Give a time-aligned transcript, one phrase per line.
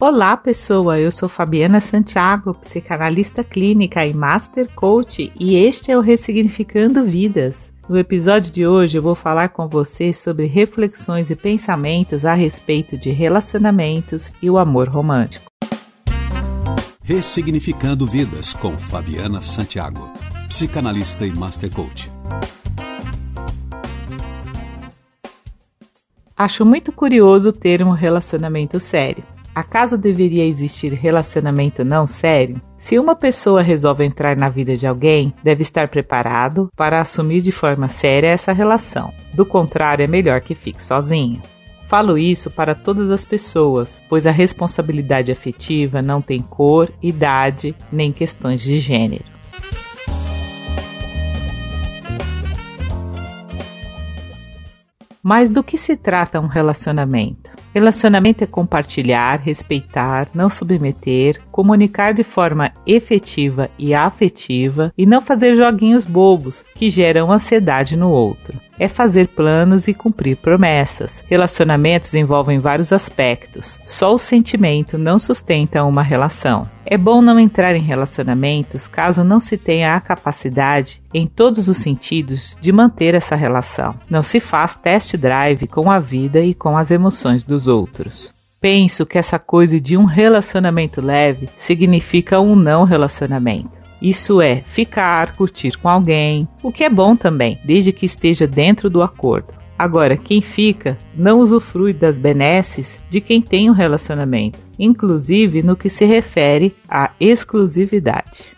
[0.00, 0.98] Olá, pessoa.
[0.98, 7.72] Eu sou Fabiana Santiago, psicanalista clínica e master coach, e este é o Ressignificando Vidas.
[7.88, 12.98] No episódio de hoje eu vou falar com você sobre reflexões e pensamentos a respeito
[12.98, 15.46] de relacionamentos e o amor romântico.
[17.00, 20.10] Ressignificando Vidas com Fabiana Santiago,
[20.48, 22.10] psicanalista e master coach.
[26.36, 29.33] Acho muito curioso o termo relacionamento sério.
[29.54, 32.60] Acaso deveria existir relacionamento não sério?
[32.76, 37.52] Se uma pessoa resolve entrar na vida de alguém, deve estar preparado para assumir de
[37.52, 39.12] forma séria essa relação.
[39.32, 41.40] Do contrário, é melhor que fique sozinho.
[41.86, 48.10] Falo isso para todas as pessoas, pois a responsabilidade afetiva não tem cor, idade nem
[48.10, 49.33] questões de gênero.
[55.26, 57.50] Mas do que se trata um relacionamento?
[57.72, 65.56] Relacionamento é compartilhar, respeitar, não submeter, comunicar de forma efetiva e afetiva e não fazer
[65.56, 71.22] joguinhos bobos que geram ansiedade no outro é fazer planos e cumprir promessas.
[71.26, 73.78] Relacionamentos envolvem vários aspectos.
[73.86, 76.68] Só o sentimento não sustenta uma relação.
[76.86, 81.78] É bom não entrar em relacionamentos caso não se tenha a capacidade, em todos os
[81.78, 83.94] sentidos, de manter essa relação.
[84.08, 88.34] Não se faz test drive com a vida e com as emoções dos outros.
[88.60, 93.83] Penso que essa coisa de um relacionamento leve significa um não relacionamento.
[94.04, 98.90] Isso é ficar, curtir com alguém, o que é bom também, desde que esteja dentro
[98.90, 99.54] do acordo.
[99.78, 105.88] Agora, quem fica não usufrui das benesses de quem tem um relacionamento, inclusive no que
[105.88, 108.54] se refere à exclusividade.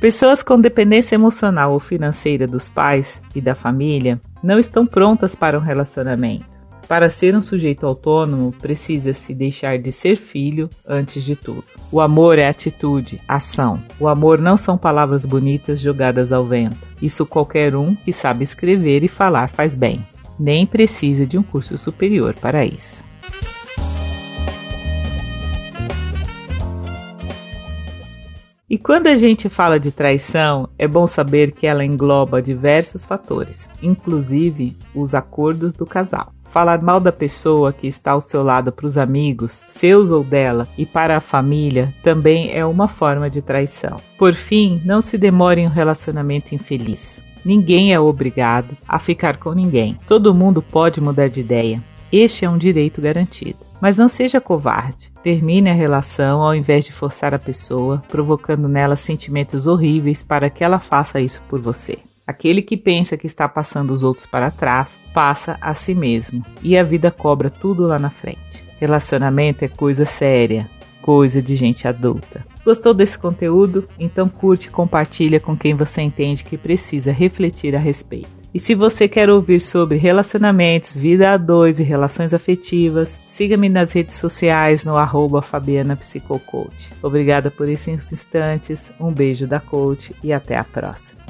[0.00, 5.56] Pessoas com dependência emocional ou financeira dos pais e da família não estão prontas para
[5.56, 6.55] um relacionamento.
[6.88, 11.64] Para ser um sujeito autônomo, precisa-se deixar de ser filho antes de tudo.
[11.90, 13.82] O amor é atitude, ação.
[13.98, 16.78] O amor não são palavras bonitas jogadas ao vento.
[17.02, 20.00] Isso qualquer um que sabe escrever e falar faz bem.
[20.38, 23.04] Nem precisa de um curso superior para isso.
[28.68, 33.70] E quando a gente fala de traição, é bom saber que ela engloba diversos fatores,
[33.80, 36.35] inclusive os acordos do casal.
[36.48, 40.66] Falar mal da pessoa que está ao seu lado para os amigos, seus ou dela,
[40.78, 44.00] e para a família também é uma forma de traição.
[44.18, 47.22] Por fim, não se demore em um relacionamento infeliz.
[47.44, 49.96] Ninguém é obrigado a ficar com ninguém.
[50.06, 51.80] Todo mundo pode mudar de ideia.
[52.10, 53.58] Este é um direito garantido.
[53.80, 55.12] Mas não seja covarde.
[55.22, 60.64] Termine a relação ao invés de forçar a pessoa, provocando nela sentimentos horríveis para que
[60.64, 61.98] ela faça isso por você.
[62.26, 66.44] Aquele que pensa que está passando os outros para trás, passa a si mesmo.
[66.60, 68.64] E a vida cobra tudo lá na frente.
[68.80, 70.68] Relacionamento é coisa séria,
[71.00, 72.44] coisa de gente adulta.
[72.64, 73.88] Gostou desse conteúdo?
[73.96, 78.34] Então curte e compartilha com quem você entende que precisa refletir a respeito.
[78.52, 83.92] E se você quer ouvir sobre relacionamentos, vida a dois e relações afetivas, siga-me nas
[83.92, 86.92] redes sociais no arroba Fabiana Psicocoach.
[87.02, 91.20] Obrigada por esses instantes, um beijo da coach e até a próxima.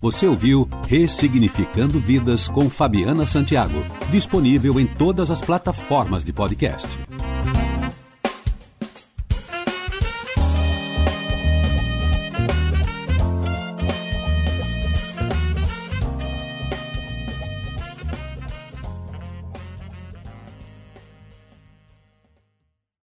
[0.00, 6.88] Você ouviu Ressignificando Vidas com Fabiana Santiago, disponível em todas as plataformas de podcast.